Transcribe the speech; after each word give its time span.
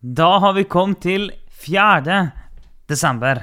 Da 0.00 0.38
har 0.38 0.52
vi 0.56 0.64
kommet 0.64 1.00
til 1.04 1.30
4. 1.60 2.30
desember. 2.88 3.42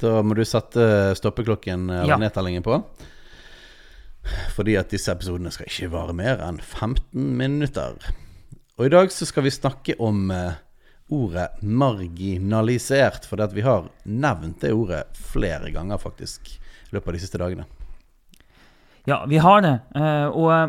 Da 0.00 0.20
må 0.24 0.34
du 0.36 0.42
sette 0.48 1.14
stoppeklokken 1.18 1.88
eh, 1.90 2.02
eller 2.02 2.14
Ja. 2.14 2.18
nedtellingen 2.20 2.62
på. 2.64 2.82
Fordi 4.54 4.76
at 4.76 4.90
disse 4.92 5.12
episodene 5.12 5.50
skal 5.52 5.66
ikke 5.66 5.90
vare 5.92 6.12
mer 6.12 6.42
enn 6.44 6.58
15 6.60 7.36
minutter. 7.36 7.96
Og 8.78 8.86
i 8.86 8.92
dag 8.92 9.08
så 9.12 9.26
skal 9.26 9.42
vi 9.44 9.50
snakke 9.50 9.96
om 10.00 10.30
eh, 10.30 10.52
ordet 11.10 11.48
marginalisert. 11.62 13.24
For 13.28 13.36
vi 13.52 13.64
har 13.64 13.88
nevnt 14.04 14.60
det 14.60 14.72
ordet 14.76 15.04
flere 15.16 15.70
ganger 15.72 15.98
faktisk 15.98 16.52
i 16.52 16.92
løpet 16.92 17.08
av 17.08 17.14
de 17.16 17.20
siste 17.24 17.38
dagene. 17.40 17.64
Ja, 19.08 19.24
vi 19.26 19.38
har 19.40 19.60
det. 19.64 19.80
eh, 19.96 20.26
Og 20.28 20.52
eh, 20.52 20.68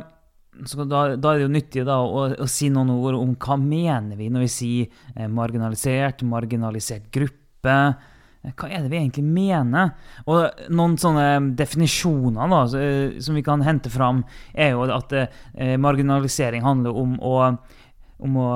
så 0.66 0.86
da, 0.86 1.16
da 1.16 1.34
er 1.34 1.42
det 1.42 1.46
jo 1.48 1.54
nyttig 1.56 1.84
da, 1.88 1.98
å, 2.04 2.28
å 2.44 2.48
si 2.50 2.70
noen 2.74 2.92
ord 2.94 3.18
om 3.18 3.36
hva 3.42 3.58
mener 3.58 4.18
vi 4.20 4.30
når 4.30 4.46
vi 4.46 4.52
sier 4.54 5.06
eh, 5.16 5.30
marginalisert, 5.32 6.24
marginalisert 6.28 7.10
gruppe. 7.14 7.78
Eh, 8.42 8.54
Hva 8.58 8.70
er 8.70 8.82
det 8.82 8.92
vi 8.92 9.00
egentlig 9.00 9.24
mener? 9.26 9.94
Og 10.26 10.68
noen 10.74 10.98
sånne 11.02 11.54
definisjoner 11.58 12.50
da, 12.50 12.62
eh, 12.80 13.20
som 13.22 13.38
vi 13.38 13.46
kan 13.46 13.62
hente 13.66 13.92
fram, 13.94 14.24
er 14.54 14.74
jo 14.74 14.88
at 14.90 15.14
eh, 15.14 15.78
marginalisering 15.78 16.66
handler 16.66 16.98
om 16.98 17.18
å, 17.22 17.36
om 18.22 18.38
å, 18.42 18.52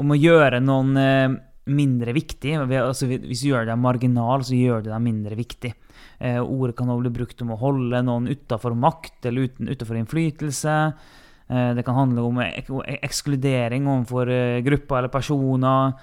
om 0.00 0.12
å 0.12 0.20
gjøre 0.20 0.60
noen 0.64 1.40
mindre 1.62 2.12
viktig. 2.16 2.56
Altså, 2.66 3.06
hvis 3.06 3.44
du 3.44 3.52
gjør 3.52 3.68
det 3.68 3.78
marginal, 3.78 4.42
så 4.44 4.56
gjør 4.56 4.82
du 4.82 4.90
det 4.90 5.02
mindre 5.04 5.38
viktig. 5.38 5.70
Ordet 6.42 6.74
kan 6.78 6.90
også 6.90 7.02
bli 7.04 7.12
brukt 7.14 7.40
om 7.42 7.52
å 7.54 7.58
holde 7.58 8.00
noen 8.06 8.28
utafor 8.30 8.74
makt 8.78 9.26
eller 9.30 9.48
uten, 9.48 9.70
utenfor 9.70 9.98
innflytelse. 9.98 10.74
Eh, 11.52 11.74
det 11.76 11.84
kan 11.84 11.98
handle 11.98 12.24
om 12.24 12.40
ekskludering 12.40 13.88
overfor 13.90 14.30
eh, 14.32 14.60
grupper 14.64 15.02
eller 15.02 15.12
personer. 15.12 15.96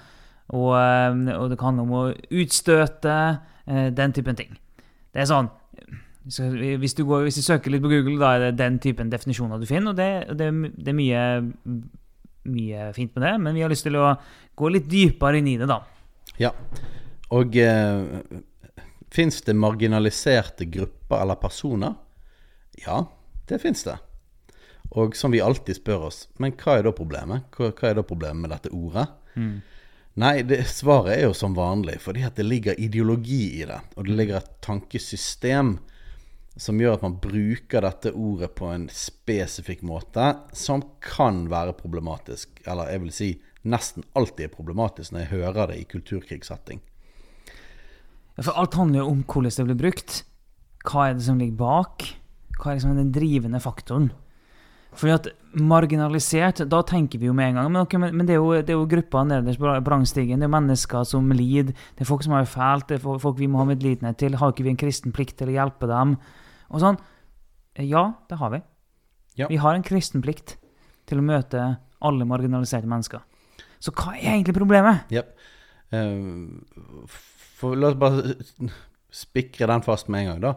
Og, 0.54 0.74
eh, 0.78 1.36
og 1.36 1.50
det 1.50 1.58
kan 1.58 1.72
handle 1.72 1.86
om 1.86 1.96
å 1.98 2.04
utstøte. 2.42 3.16
Den 3.70 4.10
typen 4.10 4.34
ting. 4.34 4.56
Det 5.14 5.20
er 5.22 5.26
sånn 5.30 5.46
hvis, 6.26 6.94
du 6.96 7.04
går, 7.06 7.26
hvis 7.28 7.38
du 7.38 7.44
søker 7.44 7.70
litt 7.70 7.84
på 7.84 7.90
Google, 7.92 8.16
da 8.18 8.32
er 8.34 8.42
det 8.44 8.58
den 8.58 8.78
typen 8.82 9.12
definisjoner 9.12 9.60
du 9.60 9.66
finner. 9.68 9.92
Og 9.92 9.98
det, 9.98 10.08
det, 10.40 10.48
det 10.74 10.90
er 10.90 10.96
mye, 10.96 11.22
mye 12.50 12.88
fint 12.96 13.14
med 13.14 13.24
det, 13.26 13.32
men 13.44 13.54
vi 13.54 13.62
har 13.62 13.70
lyst 13.70 13.86
til 13.86 13.98
å 14.00 14.08
gå 14.58 14.72
litt 14.74 14.88
dypere 14.90 15.38
inn 15.38 15.52
i 15.52 15.56
det, 15.60 15.68
da. 15.70 15.78
Ja. 16.40 16.50
Og 17.36 17.54
eh, 17.62 18.26
fins 19.14 19.40
det 19.46 19.54
marginaliserte 19.54 20.66
grupper 20.72 21.22
eller 21.22 21.38
personer? 21.40 21.94
Ja, 22.82 23.04
det 23.46 23.60
fins 23.62 23.86
det. 23.86 24.00
Og 24.98 25.14
som 25.16 25.30
vi 25.30 25.42
alltid 25.42 25.78
spør 25.78 26.08
oss, 26.08 26.24
men 26.42 26.56
hva 26.58 26.78
er 26.78 26.88
da 26.88 26.94
problemet? 26.94 27.46
Hva, 27.54 27.70
hva 27.70 27.90
er 27.90 28.00
da 28.00 28.06
problemet 28.06 28.42
med 28.42 28.50
dette 28.54 28.72
ordet? 28.74 29.06
Nei, 30.20 30.40
det, 30.42 30.64
svaret 30.66 31.14
er 31.14 31.28
jo 31.28 31.36
som 31.36 31.54
vanlig, 31.54 32.00
fordi 32.02 32.24
at 32.26 32.36
det 32.36 32.48
ligger 32.48 32.80
ideologi 32.82 33.60
i 33.60 33.66
det. 33.68 33.78
Og 33.94 34.08
det 34.08 34.16
ligger 34.18 34.40
et 34.40 34.56
tankesystem 34.64 35.76
som 36.60 36.80
gjør 36.82 36.98
at 36.98 37.04
man 37.06 37.18
bruker 37.22 37.84
dette 37.86 38.10
ordet 38.12 38.50
på 38.58 38.68
en 38.72 38.88
spesifikk 38.92 39.84
måte 39.86 40.32
som 40.56 40.82
kan 41.04 41.44
være 41.52 41.76
problematisk. 41.78 42.58
Eller 42.66 42.90
jeg 42.90 43.04
vil 43.04 43.14
si 43.14 43.30
nesten 43.70 44.04
alltid 44.18 44.48
er 44.48 44.54
problematisk 44.56 45.14
når 45.14 45.24
jeg 45.24 45.32
hører 45.36 45.70
det 45.70 45.78
i 45.78 45.86
kulturkrigssetting. 45.88 46.82
Ja, 48.36 48.42
For 48.42 48.58
alt 48.58 48.74
handler 48.74 49.04
jo 49.04 49.12
om 49.12 49.22
hvordan 49.22 49.54
det 49.54 49.68
blir 49.70 49.80
brukt. 49.84 50.24
Hva 50.88 51.08
er 51.08 51.16
det 51.16 51.26
som 51.28 51.38
ligger 51.38 51.60
bak? 51.60 52.08
Hva 52.58 52.72
er 52.72 52.80
liksom 52.80 52.98
den 52.98 53.14
drivende 53.14 53.60
faktoren? 53.62 54.10
Fordi 54.98 55.12
at 55.14 55.28
marginalisert, 55.54 56.64
da 56.70 56.80
tenker 56.86 57.20
vi 57.20 57.28
jo 57.28 57.34
med 57.34 57.50
en 57.50 57.58
gang 57.60 57.68
Men, 57.70 57.82
okay, 57.84 57.98
men 58.00 58.26
det, 58.26 58.34
er 58.34 58.40
jo, 58.40 58.50
det 58.58 58.74
er 58.74 58.78
jo 58.78 58.88
grupper 58.90 59.26
nederst 59.26 59.60
på 59.62 59.74
brangstigen. 59.86 60.40
Det 60.40 60.46
er 60.46 60.50
jo 60.50 60.56
mennesker 60.56 61.06
som 61.06 61.30
lider. 61.34 61.74
Det 61.94 62.04
er 62.04 62.10
folk 62.10 62.24
som 62.26 62.34
har 62.34 62.46
det 62.46 62.52
fælt. 62.52 62.88
Det 62.88 62.98
er 62.98 63.22
folk 63.22 63.38
vi 63.38 63.48
må 63.50 63.62
ha 63.62 63.68
medlidenhet 63.70 64.18
til. 64.18 64.38
Har 64.38 64.54
ikke 64.54 64.66
vi 64.66 64.74
en 64.74 64.80
kristen 64.80 65.14
plikt 65.14 65.38
til 65.38 65.52
å 65.52 65.56
hjelpe 65.56 65.90
dem? 65.90 66.16
Og 66.70 66.82
sånn. 66.82 66.98
Ja, 67.80 68.04
det 68.30 68.40
har 68.40 68.52
vi. 68.54 68.62
Ja. 69.38 69.48
Vi 69.50 69.60
har 69.62 69.76
en 69.76 69.86
kristen 69.86 70.22
plikt 70.24 70.56
til 71.08 71.22
å 71.22 71.26
møte 71.26 71.66
alle 72.04 72.26
marginaliserte 72.28 72.90
mennesker. 72.90 73.22
Så 73.80 73.94
hva 73.96 74.16
er 74.18 74.34
egentlig 74.34 74.56
problemet? 74.58 75.06
Yep. 75.14 75.30
Uh, 75.94 77.06
for 77.58 77.78
la 77.78 77.90
oss 77.90 77.98
bare 77.98 78.36
spikre 79.10 79.68
den 79.70 79.82
fast 79.86 80.10
med 80.12 80.24
en 80.24 80.32
gang, 80.32 80.42
da. 80.44 80.52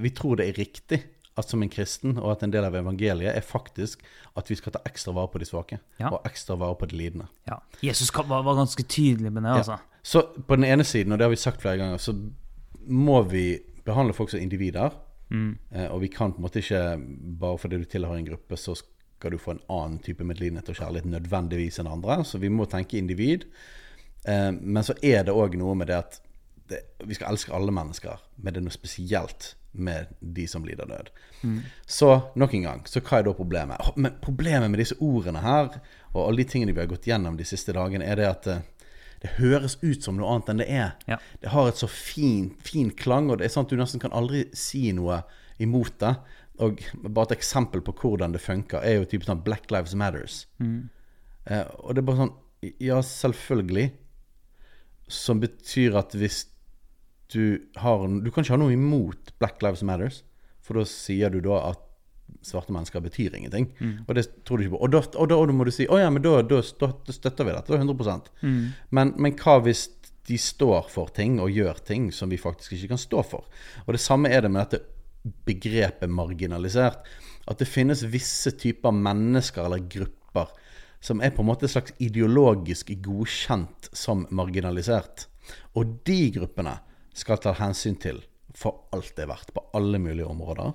Vi 0.00 0.12
tror 0.14 0.38
det 0.38 0.48
er 0.48 0.60
riktig 0.60 1.00
at 1.38 1.48
som 1.48 1.62
en 1.62 1.70
kristen, 1.72 2.16
og 2.18 2.32
at 2.34 2.42
en 2.44 2.52
del 2.52 2.66
av 2.66 2.74
evangeliet 2.76 3.32
er 3.32 3.44
faktisk 3.46 4.02
at 4.38 4.50
vi 4.50 4.56
skal 4.58 4.74
ta 4.74 4.82
ekstra 4.88 5.14
vare 5.16 5.30
på 5.32 5.40
de 5.40 5.48
svake. 5.48 5.78
Ja. 6.00 6.10
Og 6.10 6.26
ekstra 6.28 6.56
vare 6.60 6.76
på 6.80 6.88
de 6.90 6.98
lidende. 6.98 7.28
Ja, 7.48 7.60
Jesus 7.84 8.10
var, 8.16 8.42
var 8.46 8.58
ganske 8.58 8.82
tydelig 8.82 9.32
med 9.32 9.46
det, 9.46 9.54
altså. 9.62 9.78
Så 10.02 10.22
på 10.46 10.56
den 10.56 10.64
ene 10.64 10.84
siden, 10.84 11.12
og 11.12 11.20
det 11.20 11.28
har 11.28 11.32
vi 11.32 11.40
sagt 11.40 11.62
flere 11.62 11.76
ganger, 11.76 12.00
så 12.00 12.14
må 12.88 13.20
vi 13.28 13.60
behandle 13.84 14.16
folk 14.16 14.32
som 14.32 14.42
individer. 14.42 14.96
Mm. 15.30 15.58
og 15.94 16.00
vi 16.02 16.08
kan 16.10 16.32
på 16.34 16.40
en 16.40 16.42
måte 16.42 16.58
ikke, 16.58 16.78
bare 17.38 17.58
fordi 17.62 17.76
du 17.78 17.84
tilhører 17.86 18.18
en 18.18 18.26
gruppe, 18.26 18.56
så 18.58 18.72
skal 18.74 19.30
du 19.30 19.38
få 19.38 19.52
en 19.54 19.62
annen 19.70 20.00
type 20.02 20.24
medlidenhet 20.26 20.68
og 20.72 20.78
kjærlighet 20.80 21.06
nødvendigvis 21.12 21.78
enn 21.78 21.90
andre. 21.92 22.22
Så 22.24 22.40
vi 22.42 22.48
må 22.50 22.64
tenke 22.66 22.98
individ. 22.98 23.44
Eh, 24.24 24.50
men 24.50 24.82
så 24.86 24.96
er 25.04 25.26
det 25.28 25.36
òg 25.36 25.54
noe 25.60 25.76
med 25.78 25.90
det 25.92 25.98
at 26.00 26.18
det, 26.70 26.80
vi 27.04 27.16
skal 27.18 27.34
elske 27.34 27.54
alle 27.54 27.74
mennesker, 27.74 28.22
men 28.40 28.54
det 28.54 28.62
er 28.62 28.66
noe 28.66 28.74
spesielt 28.74 29.52
med 29.72 30.10
de 30.20 30.46
som 30.50 30.64
lider 30.66 30.88
nød. 30.90 31.10
Så 31.86 32.10
nok 32.34 32.54
en 32.54 32.66
gang, 32.66 32.82
så 32.88 33.00
hva 33.00 33.20
er 33.20 33.28
da 33.28 33.34
problemet? 33.36 33.92
Men 33.96 34.18
problemet 34.22 34.70
med 34.70 34.82
disse 34.82 34.98
ordene 35.00 35.42
her, 35.44 35.78
og 36.12 36.26
alle 36.26 36.42
de 36.42 36.50
tingene 36.50 36.74
vi 36.74 36.82
har 36.82 36.90
gått 36.90 37.06
gjennom 37.06 37.38
de 37.38 37.46
siste 37.46 37.74
dagene, 37.76 38.04
er 38.04 38.18
det 38.18 38.28
at 38.28 38.48
eh, 38.50 38.64
det 39.22 39.36
høres 39.36 39.76
ut 39.82 40.02
som 40.02 40.16
noe 40.16 40.32
annet 40.32 40.50
enn 40.50 40.62
det 40.62 40.68
er. 40.72 40.92
Ja. 41.10 41.18
Det 41.42 41.52
har 41.52 41.68
et 41.68 41.80
så 41.80 41.88
fin, 41.92 42.50
fin 42.64 42.90
klang, 42.90 43.30
og 43.30 43.38
det 43.38 43.46
er 43.46 43.54
sånn 43.54 43.68
at 43.68 43.72
du 43.72 43.78
nesten 43.80 44.02
kan 44.02 44.14
aldri 44.16 44.46
si 44.56 44.90
noe 44.96 45.22
imot 45.60 45.98
det. 46.00 46.14
Og 46.60 46.80
bare 47.04 47.30
et 47.30 47.38
eksempel 47.38 47.82
på 47.84 47.94
hvordan 48.00 48.34
det 48.34 48.42
funker, 48.42 48.82
er 48.84 48.98
jo 48.98 49.08
typisk 49.08 49.30
sånn 49.30 49.44
Black 49.44 49.70
Lives 49.72 49.94
Matters. 49.96 50.42
Eh, 51.46 51.66
og 51.84 51.94
det 51.94 52.02
er 52.02 52.08
bare 52.08 52.24
sånn 52.24 52.36
Ja, 52.80 52.98
selvfølgelig. 53.00 53.90
Som 55.08 55.40
betyr 55.40 55.96
at 55.96 56.12
hvis 56.12 56.42
du 57.32 57.60
har 57.76 58.06
Du 58.08 58.30
kan 58.30 58.44
ikke 58.44 58.56
ha 58.56 58.60
noe 58.60 58.74
imot 58.74 59.32
Black 59.38 59.62
Lives 59.62 59.84
Matters, 59.86 60.22
for 60.60 60.80
da 60.80 60.84
sier 60.88 61.30
du 61.30 61.40
da 61.44 61.62
at 61.70 61.86
svarte 62.46 62.72
mennesker 62.72 63.02
betyr 63.02 63.34
ingenting. 63.36 63.70
Og 64.06 64.14
det 64.14 64.26
tror 64.44 64.58
du 64.58 64.64
ikke 64.64 64.76
på. 64.76 64.82
Og 64.86 64.92
da, 64.92 65.00
og 65.18 65.30
da, 65.30 65.36
og 65.36 65.48
da 65.50 65.56
må 65.56 65.66
du 65.66 65.72
si 65.74 65.86
å 65.90 65.98
ja, 65.98 66.10
men 66.10 66.22
da, 66.22 66.40
da, 66.46 66.60
støtter 66.62 67.46
vi 67.46 67.56
dette 67.56 67.74
100 67.74 68.30
men, 68.90 69.14
men 69.16 69.34
hva 69.40 69.58
hvis 69.64 69.88
de 70.28 70.38
står 70.38 70.86
for 70.92 71.10
ting 71.16 71.40
og 71.42 71.50
gjør 71.50 71.80
ting 71.84 72.10
som 72.14 72.30
vi 72.30 72.38
faktisk 72.38 72.76
ikke 72.76 72.94
kan 72.94 73.02
stå 73.02 73.24
for? 73.26 73.48
Og 73.86 73.94
det 73.96 74.02
samme 74.02 74.30
er 74.30 74.46
det 74.46 74.52
med 74.52 74.62
dette 74.62 74.84
begrepet 75.46 76.08
marginalisert. 76.08 77.04
At 77.50 77.58
det 77.58 77.68
finnes 77.68 78.06
visse 78.12 78.52
typer 78.56 78.94
mennesker 78.94 79.66
eller 79.66 79.82
grupper 79.90 80.52
som 81.00 81.22
er 81.24 81.32
på 81.32 81.42
en 81.42 81.48
måte 81.48 81.68
slags 81.68 81.94
ideologisk 81.98 82.92
godkjent 83.02 83.88
som 83.96 84.26
marginalisert. 84.30 85.26
Og 85.74 85.98
de 86.06 86.30
gruppene 86.36 86.76
skal 87.16 87.40
ta 87.42 87.54
hensyn 87.58 87.98
til 88.00 88.20
for 88.56 88.86
alt 88.94 89.12
det 89.16 89.24
er 89.24 89.30
verdt, 89.30 89.52
på 89.54 89.62
alle 89.78 90.00
mulige 90.02 90.26
områder. 90.26 90.72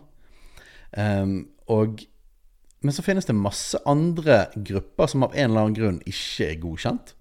Um, 0.96 1.48
og, 1.68 2.00
men 2.82 2.96
så 2.96 3.04
finnes 3.04 3.28
det 3.28 3.36
masse 3.36 3.80
andre 3.90 4.46
grupper 4.56 5.12
som 5.12 5.26
av 5.28 5.36
en 5.36 5.50
eller 5.50 5.66
annen 5.66 5.78
grunn 5.78 6.02
ikke 6.08 6.50
er 6.52 6.62
godkjent. 6.62 7.16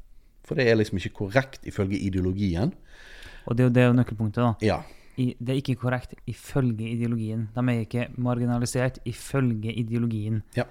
For 0.44 0.60
det 0.60 0.68
er 0.68 0.78
liksom 0.78 1.00
ikke 1.00 1.14
korrekt 1.24 1.66
ifølge 1.66 1.98
ideologien. 1.98 2.74
Og 3.48 3.56
det 3.56 3.64
er 3.64 3.70
jo 3.70 3.74
det 3.74 3.86
nøkkelpunktet, 3.98 4.44
da. 4.44 4.52
Ja. 4.64 4.78
I, 5.16 5.30
det 5.38 5.52
er 5.52 5.60
ikke 5.60 5.76
korrekt 5.78 6.16
ifølge 6.26 6.88
ideologien. 6.90 7.46
De 7.54 7.62
er 7.70 7.84
ikke 7.84 8.08
marginalisert 8.18 8.98
ifølge 9.06 9.72
ideologien. 9.72 10.42
ja. 10.56 10.68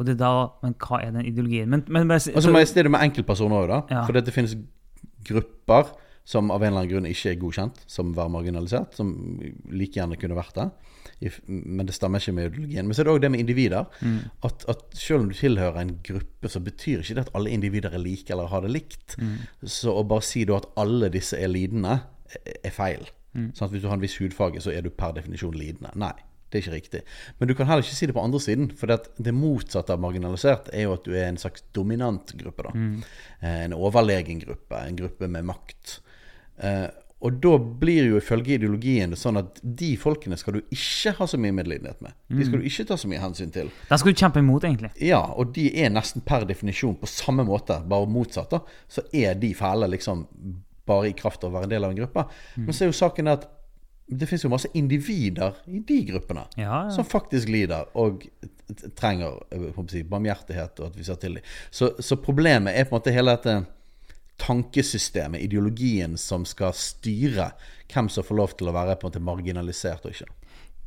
Og 0.00 0.06
det 0.06 0.14
er 0.14 0.22
da 0.24 0.48
Men 0.64 0.72
hva 0.80 0.98
er 1.04 1.10
den 1.12 1.26
ideologien? 1.28 1.68
Men, 1.70 1.84
men 1.86 2.08
bare, 2.08 2.32
Og 2.34 2.42
så 2.42 2.50
må 2.50 2.58
jeg 2.58 2.68
stille 2.68 2.90
med 2.90 3.04
enkeltpersoner 3.04 3.56
òg, 3.60 3.68
da. 3.68 3.80
Ja. 3.90 4.04
For 4.06 4.16
det 4.16 4.32
finnes 4.34 4.56
grupper 5.28 5.92
som 6.24 6.50
av 6.54 6.62
en 6.62 6.68
eller 6.72 6.80
annen 6.84 6.90
grunn 6.92 7.06
ikke 7.10 7.30
er 7.32 7.38
godkjent 7.40 7.80
som 7.90 8.12
være 8.14 8.30
marginalisert, 8.30 8.94
som 8.94 9.40
like 9.70 9.98
gjerne 9.98 10.16
kunne 10.20 10.36
vært 10.38 10.54
det. 10.54 10.68
Men 11.46 11.86
det 11.86 11.94
stemmer 11.94 12.18
ikke 12.22 12.34
med 12.34 12.48
ideologien. 12.52 12.86
Men 12.86 12.94
så 12.94 13.02
er 13.02 13.08
det 13.08 13.12
òg 13.14 13.20
det 13.24 13.30
med 13.34 13.40
individer. 13.42 13.86
At, 14.46 14.64
at 14.70 14.82
selv 14.98 15.20
om 15.24 15.28
du 15.30 15.34
tilhører 15.38 15.80
en 15.82 15.96
gruppe, 16.02 16.48
så 16.50 16.60
betyr 16.62 17.02
ikke 17.02 17.14
det 17.18 17.24
at 17.26 17.34
alle 17.38 17.50
individer 17.54 17.94
er 17.94 18.02
like 18.02 18.30
eller 18.32 18.46
har 18.50 18.62
det 18.66 18.70
likt. 18.74 19.16
Så 19.64 19.94
å 19.98 20.04
bare 20.06 20.22
si 20.26 20.44
da 20.48 20.56
at 20.62 20.68
alle 20.78 21.10
disse 21.14 21.38
er 21.38 21.48
lidende, 21.50 22.00
er- 22.46 22.70
feil. 22.70 23.06
feil. 23.06 23.08
Sånn 23.56 23.66
at 23.66 23.70
Hvis 23.72 23.82
du 23.82 23.88
har 23.88 23.94
en 23.98 24.02
viss 24.04 24.18
hudfarge, 24.20 24.60
så 24.60 24.70
er 24.74 24.82
du 24.82 24.90
per 24.90 25.12
definisjon 25.16 25.54
lidende. 25.58 25.90
Nei. 25.96 26.12
Det 26.52 26.58
er 26.58 26.62
ikke 26.66 26.74
riktig. 26.76 27.00
Men 27.40 27.48
du 27.48 27.54
kan 27.56 27.66
heller 27.66 27.80
ikke 27.82 27.96
si 27.96 28.06
det 28.06 28.12
på 28.14 28.20
andre 28.22 28.38
siden. 28.44 28.66
For 28.76 28.86
det, 28.86 28.98
det 29.16 29.32
motsatte 29.32 29.94
av 29.94 30.00
marginalisert 30.04 30.66
er 30.76 30.82
jo 30.84 30.92
at 30.98 31.04
du 31.06 31.14
er 31.16 31.30
en 31.30 31.38
slags 31.40 31.62
dominant 31.72 32.34
gruppe. 32.36 32.62
da 32.66 32.72
Eh, 33.40 33.64
En 33.64 33.72
overlegen 33.72 34.38
gruppe. 34.44 34.76
En 34.86 34.96
gruppe 34.96 35.28
med 35.32 35.44
makt. 35.48 36.00
Eh, 36.58 36.88
og 37.22 37.36
da 37.38 37.52
blir 37.78 38.08
jo 38.10 38.16
ifølge 38.18 38.56
ideologien 38.56 39.12
det 39.14 39.18
sånn 39.20 39.38
at 39.38 39.60
de 39.62 39.92
folkene 40.00 40.34
skal 40.40 40.56
du 40.56 40.74
ikke 40.74 41.12
ha 41.20 41.26
så 41.30 41.38
mye 41.38 41.54
medlidenhet 41.54 42.00
med. 42.02 42.16
De 42.34 42.42
skal 42.48 42.58
du 42.58 42.66
ikke 42.66 42.86
ta 42.88 42.96
så 42.98 43.06
mye 43.10 43.20
hensyn 43.22 43.52
til. 43.54 43.70
Den 43.88 44.00
skal 44.02 44.10
du 44.10 44.18
kjempe 44.18 44.42
imot, 44.42 44.66
egentlig. 44.66 44.90
Ja, 45.06 45.20
og 45.38 45.52
de 45.54 45.68
er 45.84 45.92
nesten 45.94 46.24
per 46.26 46.42
definisjon 46.48 46.96
på 46.98 47.06
samme 47.06 47.44
måte, 47.46 47.76
bare 47.86 48.10
motsatt. 48.10 48.50
da 48.50 48.58
Så 48.90 49.04
er 49.14 49.38
de 49.38 49.52
fæle 49.54 49.86
liksom 49.92 50.26
bare 50.84 51.12
i 51.12 51.14
kraft 51.14 51.44
av 51.46 51.52
å 51.52 51.60
være 51.60 51.68
en 51.68 51.74
del 51.76 51.86
av 51.86 51.94
en 51.94 52.00
gruppe. 52.00 52.24
Men 52.56 52.74
så 52.74 52.84
er 52.84 52.90
jo 52.90 52.98
saken 52.98 53.30
at 53.30 53.46
det 54.12 54.26
finnes 54.26 54.42
jo 54.44 54.50
masse 54.50 54.68
individer 54.74 55.54
i 55.70 55.78
de 55.78 56.00
gruppene 56.10 56.42
Ja, 56.58 56.64
ja. 56.66 56.90
som 56.90 57.06
faktisk 57.06 57.48
lider 57.48 57.86
og 57.94 58.26
trenger 58.98 59.38
å 59.38 59.84
si, 59.88 60.02
barmhjertighet 60.02 60.82
og 60.82 60.90
at 60.90 60.98
vi 60.98 61.06
ser 61.06 61.20
til 61.22 61.38
dem. 61.38 61.46
Så, 61.70 61.92
så 62.02 62.18
problemet 62.20 62.74
er 62.74 62.88
på 62.88 62.96
en 62.96 62.98
måte 62.98 63.14
hele 63.14 63.36
dette 63.36 63.54
tankesystemet, 64.42 65.42
ideologien, 65.44 66.18
som 66.18 66.44
skal 66.48 66.74
styre 66.76 67.52
hvem 67.92 68.08
som 68.10 68.26
får 68.26 68.38
lov 68.38 68.54
til 68.58 68.70
å 68.70 68.76
være 68.76 68.96
på 68.98 69.06
en 69.06 69.12
måte 69.12 69.24
marginalisert 69.24 70.06
og 70.06 70.14
ikke. 70.14 70.30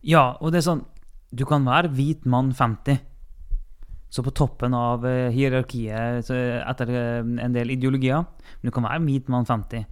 Ja, 0.05 0.35
og 0.39 0.53
det 0.53 0.61
er 0.61 0.69
sånn 0.69 0.85
Du 1.35 1.43
kan 1.49 1.65
være 1.65 1.89
hvit 1.91 2.23
mann 2.29 2.53
50. 2.55 2.99
Så 4.13 4.23
på 4.23 4.31
toppen 4.31 4.75
av 4.77 5.03
eh, 5.09 5.33
hierarkiet 5.33 6.29
etter 6.29 6.91
eh, 6.93 7.17
en 7.19 7.55
del 7.55 7.73
ideologier. 7.73 8.21
Men 8.61 8.69
du 8.69 8.71
kan 8.71 8.85
være 8.85 9.03
hvit 9.03 9.31
mann 9.33 9.47
50 9.49 9.83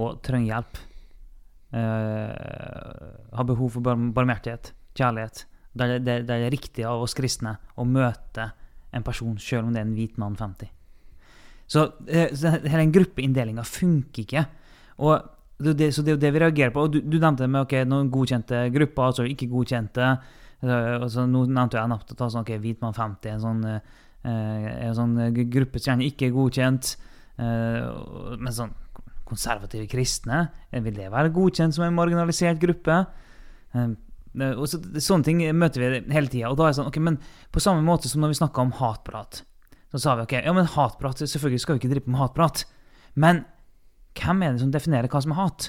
og 0.00 0.22
trenger 0.26 0.54
hjelp. 0.54 0.80
Uh, 1.74 2.30
ha 3.34 3.44
behov 3.46 3.72
for 3.74 3.82
barm 3.82 4.12
barmhjertighet, 4.14 4.70
kjærlighet. 4.94 5.40
Det 5.74 5.88
det, 5.90 5.98
det, 6.06 6.16
det 6.28 6.36
er 6.38 6.54
riktig 6.54 6.86
av 6.86 7.02
oss 7.02 7.16
kristne 7.18 7.56
å 7.74 7.86
møte 7.86 8.46
en 8.94 9.06
person, 9.06 9.34
selv 9.42 9.66
om 9.66 9.74
det 9.74 9.82
er 9.82 9.88
en 9.88 9.96
hvit 9.98 10.18
mann 10.22 10.38
50. 10.38 10.70
Så, 11.74 11.84
eh, 12.06 12.30
så 12.36 12.52
hele 12.58 12.84
den 12.84 12.92
gruppeinndelinga 12.94 13.64
funker 13.66 14.22
ikke. 14.24 14.44
Og 15.02 15.30
det, 15.64 15.74
det, 15.80 15.88
så 15.96 16.02
det 16.04 16.12
er 16.12 16.16
jo 16.18 16.22
det 16.24 16.32
vi 16.36 16.42
reagerer 16.44 16.72
på. 16.74 16.84
Og 16.86 16.92
du, 16.94 17.00
du 17.02 17.16
nevnte 17.18 17.48
med 17.50 17.64
okay, 17.66 17.84
noen 17.88 18.10
godkjente 18.14 18.64
grupper, 18.74 19.08
altså 19.10 19.26
ikke 19.30 19.48
godkjente. 19.52 20.12
Eh, 20.62 20.94
Og 21.02 21.08
så 21.12 21.24
nå 21.28 21.44
nevnte 21.50 21.78
jeg 21.80 21.90
nettopp 21.92 22.18
ta 22.20 22.30
sånn, 22.30 22.44
ok, 22.46 22.54
hvit 22.62 22.80
50, 22.84 23.32
en 23.34 23.42
sånn, 23.42 23.64
eh, 23.74 24.70
en 24.86 24.94
sånn 24.96 25.16
gu- 25.36 25.48
gruppe 25.58 25.82
som 25.82 26.00
ikke 26.04 26.28
er 26.30 26.34
godkjent. 26.36 26.94
Eh, 27.42 28.36
men 28.38 28.54
sånn 28.54 28.74
konservative 29.26 29.88
kristne, 29.90 30.48
eh, 30.70 30.80
vil 30.84 30.94
det 30.98 31.10
være 31.10 31.32
godkjent 31.34 31.74
som 31.74 31.84
en 31.88 31.96
marginalisert 31.96 32.60
gruppe? 32.62 32.98
Eh, 33.74 33.88
eh, 34.40 34.52
og 34.54 34.66
så, 34.70 34.78
sånne 35.00 35.24
ting 35.26 35.42
møter 35.56 35.80
vi 35.82 36.02
hele 36.14 36.28
tida. 36.30 36.50
Og 36.52 36.58
da 36.60 36.68
er 36.68 36.74
det 36.74 36.78
sånn, 36.82 36.90
ok, 36.92 37.00
men 37.02 37.18
på 37.54 37.62
samme 37.64 37.82
måte 37.86 38.10
som 38.10 38.20
når 38.22 38.34
vi 38.34 38.40
snakker 38.42 38.62
om 38.66 38.74
hatprat, 38.78 39.42
så 39.94 40.00
sa 40.02 40.16
vi 40.18 40.26
ok, 40.26 40.32
ja, 40.42 40.52
men 40.56 40.66
hatprat, 40.66 41.22
selvfølgelig 41.22 41.62
skal 41.62 41.76
vi 41.76 41.84
ikke 41.84 41.92
drive 41.92 42.10
med 42.10 42.18
hatprat. 42.18 42.64
Men 43.14 43.44
hvem 44.18 44.42
er 44.42 44.54
det 44.54 44.62
som 44.64 44.72
definerer 44.74 45.10
hva 45.10 45.20
som 45.22 45.34
er 45.34 45.38
hat? 45.38 45.68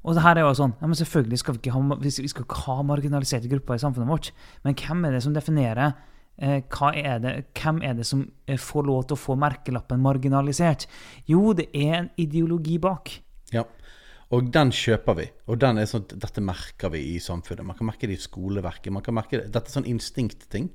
Og 0.00 0.16
det 0.16 0.22
her 0.24 0.38
er 0.40 0.46
jo 0.46 0.54
sånn, 0.56 0.72
ja, 0.80 0.88
men 0.88 0.96
selvfølgelig 0.96 1.40
skal 1.42 1.56
vi 1.56 1.60
ikke 1.60 1.74
ha, 1.74 1.98
vi 2.00 2.12
skal 2.14 2.46
ikke 2.46 2.62
ha 2.64 2.78
marginaliserte 2.88 3.50
grupper 3.52 3.76
i 3.76 3.82
samfunnet 3.82 4.08
vårt, 4.08 4.30
men 4.64 4.76
hvem 4.80 5.04
er 5.04 5.12
det 5.12 5.20
som 5.26 5.34
definerer 5.36 5.90
eh, 6.40 6.62
er 6.64 7.18
det, 7.20 7.34
hvem 7.60 7.82
er 7.84 7.98
det 7.98 8.06
som 8.08 8.22
eh, 8.48 8.56
får 8.56 8.88
lov 8.88 9.02
til 9.04 9.18
å 9.18 9.20
få 9.20 9.36
merkelappen 9.36 10.00
marginalisert? 10.00 10.88
Jo, 11.28 11.52
det 11.52 11.68
er 11.76 11.98
en 11.98 12.10
ideologi 12.16 12.78
bak. 12.80 13.12
Ja. 13.52 13.66
Og 14.30 14.48
den 14.54 14.70
kjøper 14.72 15.18
vi. 15.18 15.26
Og 15.50 15.58
den 15.60 15.82
er 15.82 15.90
sånn, 15.90 16.06
dette 16.08 16.40
merker 16.40 16.92
vi 16.94 17.02
i 17.12 17.20
samfunnet. 17.20 17.66
Man 17.66 17.76
kan 17.76 17.90
merke 17.90 18.06
det 18.06 18.16
i 18.16 18.24
skoleverket. 18.24 18.92
Man 18.94 19.02
kan 19.02 19.16
merke 19.18 19.40
det. 19.40 19.48
Dette 19.50 19.66
er 19.66 19.74
sånn 19.74 19.88
instinktting. 19.90 20.68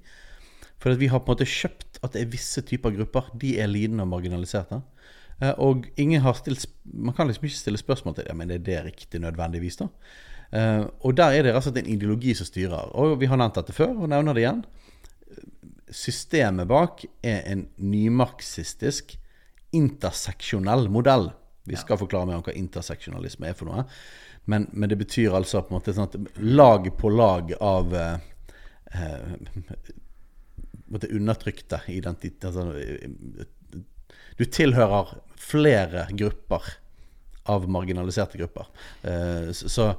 For 0.81 0.91
at 0.91 0.99
vi 0.99 1.07
har 1.07 1.21
på 1.23 1.31
en 1.31 1.37
måte 1.37 1.47
kjøpt 1.49 1.99
at 2.03 2.13
det 2.13 2.21
er 2.21 2.31
visse 2.33 2.61
typer 2.67 2.93
grupper. 2.95 3.31
De 3.41 3.55
er 3.59 3.71
lidende 3.71 4.03
og 4.05 4.11
marginaliserte. 4.11 4.81
Eh, 5.41 5.53
Og 5.57 5.87
ingen 5.97 6.21
har 6.21 6.33
stilt 6.33 6.67
Man 6.85 7.15
kan 7.15 7.27
liksom 7.27 7.45
ikke 7.45 7.57
stille 7.57 7.77
spørsmål 7.77 8.15
til 8.15 8.25
det, 8.27 8.35
men 8.35 8.51
er 8.51 8.57
det 8.57 8.83
riktig 8.85 9.19
nødvendigvis, 9.21 9.77
da? 9.81 9.87
Eh, 10.51 10.85
Og 11.01 11.15
der 11.17 11.31
er 11.31 11.43
det 11.43 11.53
rett 11.53 11.63
og 11.63 11.63
slett 11.69 11.83
en 11.83 11.93
ideologi 11.93 12.33
som 12.33 12.45
styrer. 12.45 12.91
Og 12.95 13.19
vi 13.19 13.25
har 13.25 13.37
nevnt 13.37 13.55
dette 13.55 13.73
før, 13.73 13.95
og 13.95 14.09
nevner 14.09 14.33
det 14.33 14.43
igjen. 14.45 14.65
Systemet 15.91 16.67
bak 16.67 17.05
er 17.23 17.41
en 17.51 17.67
nymarxistisk, 17.77 19.17
interseksjonell 19.73 20.89
modell. 20.89 21.29
Vi 21.65 21.75
skal 21.75 21.97
forklare 21.97 22.25
mer 22.29 22.39
om 22.39 22.45
hva 22.45 22.53
interseksjonalisme 22.55 23.49
er 23.49 23.53
for 23.57 23.69
noe. 23.69 23.85
Men, 24.45 24.67
men 24.73 24.89
det 24.89 24.97
betyr 24.97 25.33
altså 25.33 25.63
på 25.65 25.73
en 25.73 25.79
måte 25.79 25.93
sånn 25.97 26.05
at 26.09 26.17
lag 26.37 26.85
på 26.97 27.09
lag 27.09 27.53
av 27.59 27.93
eh, 27.97 28.17
eh, 28.93 29.33
måte 30.95 31.11
undertrykte 31.11 31.81
identitet 31.91 32.45
altså, 32.47 32.69
Du 34.39 34.45
tilhører 34.45 35.15
flere 35.39 36.07
grupper 36.17 36.73
av 37.45 37.69
marginaliserte 37.69 38.37
grupper. 38.37 38.67
Eh, 39.01 39.51
så, 39.51 39.93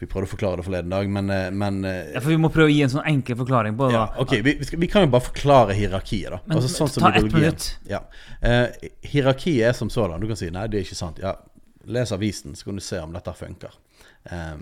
Vi 0.00 0.08
prøvde 0.08 0.30
å 0.30 0.30
forklare 0.30 0.56
det 0.56 0.64
forleden 0.64 0.92
dag, 0.94 1.10
men, 1.12 1.26
eh, 1.30 1.50
men 1.52 1.84
eh, 1.84 2.14
Ja, 2.14 2.22
for 2.24 2.32
vi 2.32 2.38
må 2.40 2.48
prøve 2.48 2.70
å 2.70 2.72
gi 2.72 2.80
en 2.86 2.92
sånn 2.94 3.06
enkel 3.06 3.36
forklaring 3.36 3.76
på 3.76 3.90
det. 3.90 3.98
ja, 3.98 4.06
ok, 4.22 4.32
vi, 4.46 4.54
vi, 4.64 4.88
kan 4.88 5.04
jo 5.04 5.12
bare 5.12 5.26
forklare 5.26 5.76
hierarkiet, 5.76 6.30
da. 6.32 6.40
Men 6.46 6.56
altså, 6.56 6.72
sånn 6.72 6.92
som 6.94 7.04
ta 7.04 7.12
ett 7.20 7.28
minutt. 7.28 7.66
Ja. 7.88 8.00
Eh, 8.40 8.88
hierarkiet 9.12 9.68
er 9.68 9.76
som 9.76 9.92
sådan. 9.92 10.20
Du 10.20 10.26
kan 10.30 10.40
si 10.40 10.48
nei, 10.50 10.66
det 10.72 10.80
er 10.80 10.88
ikke 10.88 10.98
sant. 10.98 11.20
Ja, 11.22 11.36
Les 11.84 12.12
avisen, 12.12 12.56
så 12.56 12.70
kan 12.70 12.80
du 12.80 12.84
se 12.84 13.00
om 13.00 13.12
dette 13.12 13.32
funker. 13.36 13.76
Eh, 14.24 14.56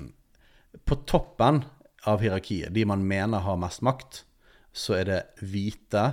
på 0.85 1.01
toppen 1.07 1.63
av 2.11 2.21
hierarkiet, 2.23 2.75
de 2.75 2.85
man 2.85 3.07
mener 3.07 3.47
har 3.47 3.57
mest 3.63 3.83
makt, 3.87 4.25
så 4.79 4.99
er 5.01 5.09
det 5.09 5.21
hvite, 5.43 6.05